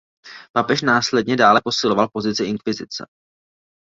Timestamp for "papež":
0.53-0.81